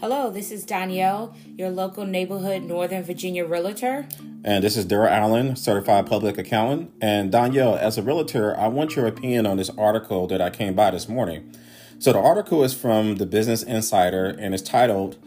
Hello, 0.00 0.30
this 0.30 0.50
is 0.50 0.64
Danielle, 0.64 1.34
your 1.58 1.68
local 1.68 2.06
neighborhood 2.06 2.62
Northern 2.62 3.02
Virginia 3.02 3.44
realtor. 3.44 4.08
And 4.42 4.64
this 4.64 4.74
is 4.74 4.86
Daryl 4.86 5.10
Allen, 5.10 5.56
certified 5.56 6.06
public 6.06 6.38
accountant. 6.38 6.90
And 7.02 7.30
Danielle, 7.30 7.76
as 7.76 7.98
a 7.98 8.02
realtor, 8.02 8.58
I 8.58 8.68
want 8.68 8.96
your 8.96 9.06
opinion 9.06 9.44
on 9.44 9.58
this 9.58 9.68
article 9.76 10.26
that 10.28 10.40
I 10.40 10.48
came 10.48 10.72
by 10.72 10.90
this 10.90 11.06
morning. 11.06 11.54
So 11.98 12.14
the 12.14 12.18
article 12.18 12.64
is 12.64 12.72
from 12.72 13.16
the 13.16 13.26
Business 13.26 13.62
Insider 13.62 14.24
and 14.24 14.54
it's 14.54 14.62
titled 14.62 15.18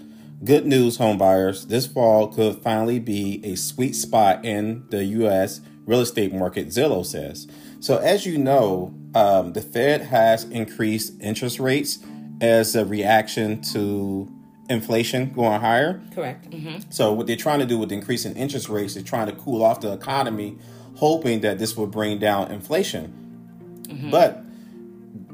Good 0.44 0.66
News 0.66 0.98
Homebuyers. 0.98 1.68
This 1.68 1.86
fall 1.86 2.30
could 2.30 2.64
finally 2.64 2.98
be 2.98 3.42
a 3.44 3.54
sweet 3.54 3.94
spot 3.94 4.44
in 4.44 4.86
the 4.90 5.06
U.S. 5.06 5.62
real 5.86 6.02
estate 6.02 6.34
market, 6.34 6.70
Zillow 6.70 7.06
says. 7.06 7.46
So, 7.80 7.98
as 7.98 8.26
you 8.26 8.40
know, 8.40 8.92
um, 9.14 9.54
the 9.54 9.62
Fed 9.62 10.02
has 10.02 10.46
increased 10.46 11.14
interest 11.22 11.60
rates 11.60 12.00
as 12.42 12.76
a 12.76 12.84
reaction 12.84 13.62
to 13.62 14.28
inflation 14.70 15.34
going 15.34 15.60
higher. 15.60 16.02
Correct. 16.14 16.50
Mm-hmm. 16.50 16.90
So 16.90 17.14
what 17.14 17.28
they're 17.28 17.36
trying 17.36 17.60
to 17.60 17.66
do 17.66 17.78
with 17.78 17.92
increasing 17.92 18.36
interest 18.36 18.70
rates 18.70 18.96
is 18.96 19.04
trying 19.04 19.28
to 19.28 19.34
cool 19.34 19.64
off 19.64 19.82
the 19.82 19.92
economy, 19.92 20.58
hoping 20.96 21.42
that 21.42 21.60
this 21.60 21.76
will 21.76 21.88
bring 21.88 22.20
down 22.20 22.52
inflation. 22.52 23.84
Mm-hmm. 23.84 24.10
But 24.10 24.44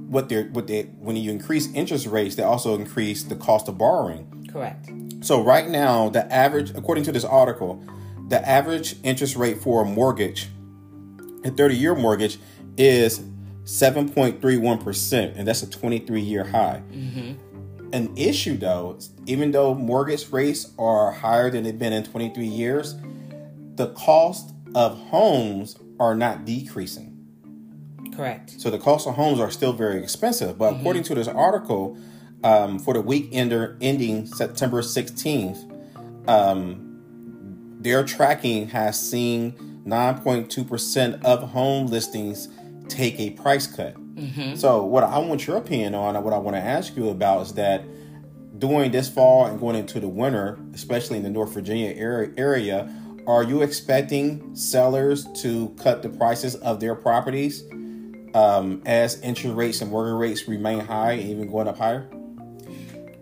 what 0.08 0.30
they're 0.30 0.46
what 0.46 0.68
they 0.68 0.84
when 0.84 1.16
you 1.16 1.32
increase 1.32 1.72
interest 1.73 2.08
rates, 2.08 2.36
they 2.36 2.44
also 2.44 2.76
increase 2.76 3.23
the 3.23 3.36
cost 3.36 3.68
of 3.68 3.78
borrowing. 3.78 4.48
Correct. 4.52 4.90
So 5.22 5.44
right 5.44 5.70
now, 5.70 6.09
the 6.09 6.32
average, 6.34 6.72
according 6.72 7.04
to 7.06 7.12
this 7.12 7.26
article, 7.26 7.84
the 8.30 8.48
average 8.48 8.96
interest 9.04 9.36
rate 9.36 9.59
for 9.59 9.84
a 9.84 9.86
mortgage, 9.86 10.48
a 11.44 11.52
30-year 11.52 11.94
mortgage, 11.94 12.40
is 12.78 13.20
7.31%, 13.66 15.34
and 15.36 15.48
that's 15.48 15.62
a 15.62 15.70
23 15.70 16.22
year 16.22 16.46
high. 16.46 16.82
Mm-hmm 16.92 17.48
an 17.94 18.16
issue 18.18 18.58
though, 18.58 19.00
even 19.26 19.52
though 19.52 19.73
mortgage 19.73 20.30
rates 20.32 20.72
are 20.78 21.12
higher 21.12 21.50
than 21.50 21.64
they've 21.64 21.78
been 21.78 21.94
in 21.94 22.04
23 22.04 22.46
years, 22.46 22.96
the 23.76 23.88
cost 23.94 24.54
of 24.76 24.98
homes 24.98 25.78
are 26.00 26.16
not 26.16 26.46
decreasing. 26.46 27.16
Correct. 28.16 28.59
So 28.59 28.70
the 28.70 28.80
cost 28.80 29.08
of 29.08 29.16
homes 29.16 29.40
are 29.40 29.52
still 29.52 29.73
very 29.73 30.02
expensive. 30.04 30.58
But 30.58 30.72
mm-hmm. 30.72 30.80
according 30.81 31.04
to 31.04 31.16
this 31.16 31.28
article, 31.28 31.98
um, 32.44 32.80
for 32.80 32.94
the 32.94 33.02
week 33.02 33.30
ender, 33.31 33.78
ending 33.81 34.26
September 34.26 34.81
16th, 34.81 36.28
um, 36.28 37.78
their 37.80 38.03
tracking 38.03 38.68
has 38.70 39.00
seen 39.00 39.53
9.2% 39.86 41.24
of 41.24 41.50
home 41.52 41.88
listings 41.88 42.50
take 42.90 43.20
a 43.20 43.30
price 43.31 43.68
cut. 43.68 43.96
Mm-hmm. 44.20 44.56
So, 44.56 44.84
what 44.84 45.03
I 45.03 45.17
want 45.20 45.48
your 45.48 45.58
opinion 45.58 45.95
on, 45.95 46.22
what 46.23 46.34
I 46.34 46.38
want 46.38 46.56
to 46.56 46.62
ask 46.62 46.95
you 46.95 47.09
about 47.09 47.42
is 47.44 47.53
that 47.53 47.84
during 48.59 48.92
this 48.92 49.09
fall 49.09 49.45
and 49.45 49.59
going 49.59 49.75
into 49.75 50.00
the 50.00 50.08
winter, 50.08 50.59
especially 50.73 51.17
in 51.17 51.23
the 51.23 51.30
North 51.30 51.53
Virginia 51.53 51.94
area, 51.95 52.94
are 53.25 53.44
you 53.44 53.62
expecting 53.62 54.56
sellers 54.56 55.25
to 55.42 55.70
cut 55.80 56.02
the 56.02 56.09
prices 56.09 56.56
of 56.56 56.80
their 56.80 56.95
properties 56.95 57.64
um, 58.34 58.81
as 58.86 59.22
interest 59.22 59.56
rates 59.56 59.81
and 59.81 59.92
mortgage 59.92 60.20
rates 60.20 60.47
remain 60.47 60.80
high 60.80 61.14
and 61.14 61.30
even 61.30 61.50
going 61.50 61.67
up 61.67 61.78
higher? 61.78 62.09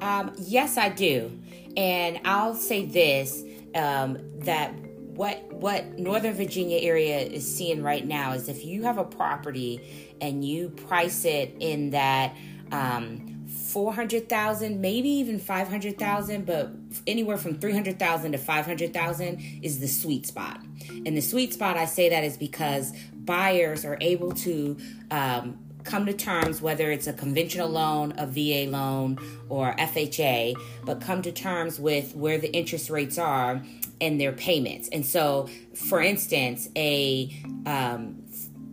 Um, 0.02 0.32
yes, 0.38 0.78
I 0.78 0.90
do. 0.90 1.32
And 1.76 2.20
I'll 2.26 2.56
say 2.56 2.86
this 2.86 3.44
um, 3.76 4.18
that 4.40 4.74
what 5.18 5.52
what 5.52 5.98
Northern 5.98 6.34
Virginia 6.34 6.78
area 6.78 7.18
is 7.18 7.44
seeing 7.56 7.82
right 7.82 8.06
now 8.06 8.34
is 8.34 8.48
if 8.48 8.64
you 8.64 8.84
have 8.84 9.00
a 9.00 9.04
property 9.04 10.16
and 10.22 10.46
you 10.46 10.70
price 10.70 11.26
it 11.26 11.56
in 11.60 11.90
that 11.90 12.36
um, 12.72 13.38
400,000, 13.48 14.80
maybe 14.80 15.10
even 15.10 15.40
500,000, 15.40 16.46
but 16.46 16.72
anywhere 17.08 17.38
from 17.38 17.60
300,000 17.60 18.32
to 18.34 18.38
500,000 18.38 19.60
is 19.62 19.80
the 19.80 19.88
sweet 19.88 20.28
spot. 20.28 20.62
And 21.06 21.18
the 21.18 21.22
sweet 21.22 21.54
spot, 21.54 21.78
I 21.78 21.86
say 21.86 22.10
that 22.10 22.24
is 22.24 22.38
because 22.38 22.94
buyers 23.14 23.86
are 23.86 23.98
able 24.02 24.32
to 24.34 24.78
um, 25.12 25.60
come 25.88 26.06
to 26.06 26.14
terms, 26.14 26.62
whether 26.62 26.92
it's 26.92 27.08
a 27.08 27.14
conventional 27.14 27.70
loan, 27.70 28.14
a 28.18 28.28
VA 28.28 28.70
loan, 28.70 29.18
or 29.50 29.74
FHA, 29.78 30.56
but 30.86 31.02
come 31.02 31.22
to 31.22 31.32
terms 31.32 31.80
with 31.80 32.16
where 32.16 32.38
the 32.38 32.52
interest 32.52 32.90
rates 32.90 33.18
are 33.18 33.62
and 34.00 34.22
their 34.22 34.34
payments. 34.34 34.90
And 34.90 35.06
so, 35.06 35.50
for 35.74 36.02
instance, 36.02 36.70
a 36.76 37.32
um, 37.66 38.27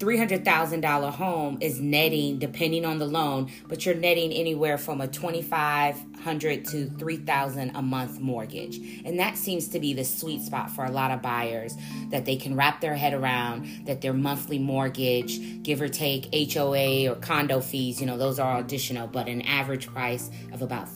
$300,000 0.05 1.11
home 1.13 1.57
is 1.63 1.81
netting 1.81 2.39
depending 2.39 2.85
on 2.85 2.99
the 2.99 3.07
loan, 3.07 3.51
but 3.69 3.87
you're 3.87 3.95
netting 3.95 4.33
anywhere 4.33 4.77
from 4.77 5.01
a 5.01 5.09
2500 5.09 6.65
to 6.67 6.91
3000 6.91 7.71
a 7.75 7.81
month 7.81 8.21
mortgage. 8.21 8.77
And 9.07 9.19
that 9.19 9.39
seems 9.39 9.69
to 9.69 9.81
be 9.81 9.95
the 9.95 10.05
sweet 10.05 10.43
spot 10.43 10.71
for 10.71 10.85
a 10.85 10.91
lot 10.91 11.11
of 11.11 11.23
buyers 11.23 11.75
that 12.11 12.27
they 12.27 12.37
can 12.37 12.55
wrap 12.55 12.83
their 12.83 12.95
head 12.95 13.15
around 13.15 13.87
that 13.87 14.03
their 14.03 14.13
monthly 14.13 14.59
mortgage, 14.59 15.63
give 15.63 15.81
or 15.81 15.89
take 15.89 16.29
HOA 16.53 17.11
or 17.11 17.15
condo 17.17 17.61
fees, 17.61 17.99
you 17.99 18.07
know, 18.07 18.19
those 18.19 18.39
are 18.39 18.59
additional, 18.59 19.07
but 19.07 19.27
an 19.27 19.41
average 19.43 19.87
price 19.87 20.31
of 20.53 20.61
about 20.61 20.87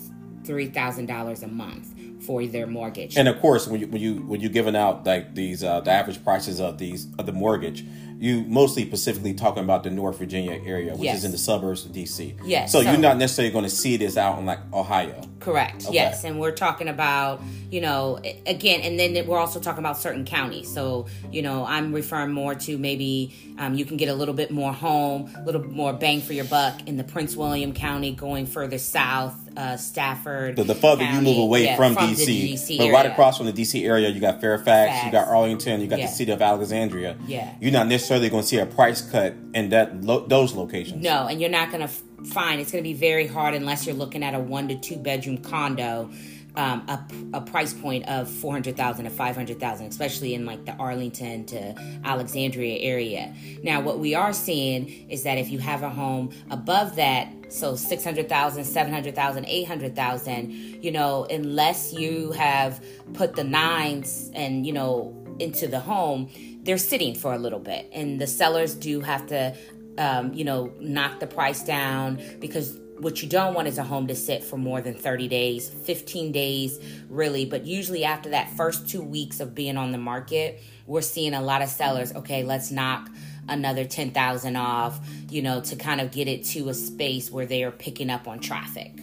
$3,000 0.42 1.42
a 1.42 1.46
month 1.48 1.94
for 2.20 2.44
their 2.46 2.66
mortgage. 2.66 3.16
And 3.16 3.28
of 3.28 3.40
course, 3.40 3.66
when 3.66 3.80
you 3.80 3.86
when 3.86 4.02
you 4.02 4.16
when 4.22 4.40
you 4.40 4.48
giving 4.48 4.76
out 4.76 5.06
like 5.06 5.34
these 5.34 5.62
uh, 5.62 5.80
the 5.80 5.90
average 5.90 6.22
prices 6.24 6.60
of 6.60 6.76
these 6.76 7.06
of 7.18 7.26
the 7.26 7.32
mortgage, 7.32 7.86
you 8.20 8.42
mostly 8.42 8.84
specifically 8.84 9.32
talking 9.32 9.62
about 9.62 9.84
the 9.84 9.90
North 9.90 10.18
Virginia 10.18 10.60
area, 10.64 10.92
which 10.92 11.04
yes. 11.04 11.18
is 11.18 11.24
in 11.24 11.30
the 11.30 11.38
suburbs 11.38 11.86
of 11.86 11.92
DC. 11.92 12.34
Yes. 12.44 12.72
So, 12.72 12.82
so 12.82 12.90
you're 12.90 13.00
not 13.00 13.16
necessarily 13.16 13.52
going 13.52 13.64
to 13.64 13.70
see 13.70 13.96
this 13.96 14.16
out 14.16 14.38
in 14.38 14.46
like 14.46 14.58
Ohio. 14.72 15.22
Correct. 15.38 15.86
Okay. 15.86 15.94
Yes, 15.94 16.24
and 16.24 16.40
we're 16.40 16.52
talking 16.52 16.88
about 16.88 17.40
you 17.70 17.80
know 17.80 18.18
again, 18.46 18.80
and 18.80 18.98
then 18.98 19.26
we're 19.26 19.38
also 19.38 19.60
talking 19.60 19.78
about 19.78 19.98
certain 19.98 20.24
counties. 20.24 20.72
So 20.72 21.06
you 21.30 21.42
know, 21.42 21.64
I'm 21.64 21.92
referring 21.92 22.32
more 22.32 22.54
to 22.56 22.76
maybe 22.76 23.34
um, 23.58 23.74
you 23.74 23.84
can 23.84 23.96
get 23.96 24.08
a 24.08 24.14
little 24.14 24.34
bit 24.34 24.50
more 24.50 24.72
home, 24.72 25.32
a 25.36 25.44
little 25.44 25.64
more 25.64 25.92
bang 25.92 26.20
for 26.20 26.32
your 26.32 26.44
buck 26.44 26.86
in 26.86 26.96
the 26.96 27.04
Prince 27.04 27.36
William 27.36 27.72
County, 27.72 28.12
going 28.12 28.46
further 28.46 28.78
south, 28.78 29.36
uh, 29.56 29.76
Stafford. 29.76 30.56
The, 30.56 30.64
the 30.64 30.74
further 30.74 31.04
County, 31.04 31.16
you 31.16 31.36
move 31.36 31.42
away 31.42 31.64
yeah, 31.64 31.76
from, 31.76 31.94
from 31.94 32.10
DC, 32.10 32.52
DC 32.52 32.78
but 32.78 32.90
right 32.90 33.06
across 33.06 33.38
from 33.38 33.46
the 33.46 33.52
DC 33.52 33.84
area, 33.84 34.08
you 34.08 34.20
got 34.20 34.40
Fairfax, 34.40 35.04
you 35.04 35.12
got 35.12 35.28
Arlington, 35.28 35.80
you 35.80 35.86
got 35.86 35.98
yeah. 35.98 36.06
the 36.06 36.12
city 36.12 36.32
of 36.32 36.40
Alexandria. 36.40 37.16
Yeah, 37.26 37.54
you're 37.60 37.72
not 37.72 37.86
necessarily 38.08 38.30
going 38.30 38.42
to 38.42 38.48
see 38.48 38.58
a 38.58 38.66
price 38.66 39.02
cut 39.02 39.34
in 39.52 39.68
that 39.68 40.02
lo- 40.02 40.26
those 40.26 40.54
locations. 40.54 41.02
No, 41.02 41.26
and 41.26 41.40
you're 41.40 41.50
not 41.50 41.70
going 41.70 41.86
to 41.86 41.88
find 42.24 42.60
it's 42.60 42.72
going 42.72 42.82
to 42.82 42.88
be 42.88 42.94
very 42.94 43.26
hard 43.26 43.54
unless 43.54 43.86
you're 43.86 43.94
looking 43.94 44.24
at 44.24 44.34
a 44.34 44.38
one 44.38 44.68
to 44.68 44.76
two 44.76 44.96
bedroom 44.96 45.38
condo 45.38 46.10
um, 46.56 46.84
a, 46.88 47.06
a 47.34 47.40
price 47.40 47.72
point 47.72 48.08
of 48.08 48.28
400,000 48.28 49.04
to 49.04 49.10
500,000, 49.10 49.86
especially 49.86 50.34
in 50.34 50.44
like 50.44 50.64
the 50.64 50.72
Arlington 50.72 51.46
to 51.46 51.74
Alexandria 52.04 52.78
area. 52.80 53.32
Now, 53.62 53.80
what 53.80 54.00
we 54.00 54.16
are 54.16 54.32
seeing 54.32 55.08
is 55.08 55.22
that 55.22 55.38
if 55.38 55.50
you 55.50 55.60
have 55.60 55.84
a 55.84 55.90
home 55.90 56.30
above 56.50 56.96
that, 56.96 57.28
so 57.48 57.76
600,000, 57.76 58.64
700,000, 58.64 59.44
800,000, 59.46 60.50
you 60.82 60.90
know, 60.90 61.26
unless 61.30 61.92
you 61.92 62.32
have 62.32 62.84
put 63.14 63.36
the 63.36 63.44
nines 63.44 64.30
and, 64.34 64.66
you 64.66 64.72
know, 64.72 65.14
into 65.40 65.68
the 65.68 65.80
home, 65.80 66.28
they're 66.62 66.78
sitting 66.78 67.14
for 67.14 67.32
a 67.32 67.38
little 67.38 67.58
bit. 67.58 67.88
And 67.92 68.20
the 68.20 68.26
sellers 68.26 68.74
do 68.74 69.00
have 69.00 69.26
to, 69.28 69.56
um, 69.96 70.32
you 70.32 70.44
know, 70.44 70.72
knock 70.80 71.20
the 71.20 71.26
price 71.26 71.62
down 71.62 72.20
because 72.40 72.78
what 72.98 73.22
you 73.22 73.28
don't 73.28 73.54
want 73.54 73.68
is 73.68 73.78
a 73.78 73.84
home 73.84 74.08
to 74.08 74.14
sit 74.14 74.42
for 74.42 74.56
more 74.56 74.80
than 74.80 74.94
30 74.94 75.28
days, 75.28 75.68
15 75.68 76.32
days, 76.32 76.78
really. 77.08 77.44
But 77.44 77.64
usually, 77.64 78.04
after 78.04 78.30
that 78.30 78.50
first 78.56 78.88
two 78.88 79.02
weeks 79.02 79.40
of 79.40 79.54
being 79.54 79.76
on 79.76 79.92
the 79.92 79.98
market, 79.98 80.60
we're 80.86 81.00
seeing 81.00 81.34
a 81.34 81.42
lot 81.42 81.62
of 81.62 81.68
sellers, 81.68 82.12
okay, 82.14 82.42
let's 82.42 82.70
knock 82.70 83.08
another 83.48 83.84
10,000 83.84 84.56
off, 84.56 85.00
you 85.30 85.42
know, 85.42 85.60
to 85.60 85.76
kind 85.76 86.00
of 86.00 86.10
get 86.10 86.28
it 86.28 86.44
to 86.44 86.68
a 86.68 86.74
space 86.74 87.30
where 87.30 87.46
they 87.46 87.62
are 87.62 87.70
picking 87.70 88.10
up 88.10 88.28
on 88.28 88.40
traffic. 88.40 88.98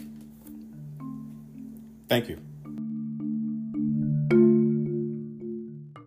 Thank 2.07 2.29
you. 2.29 2.39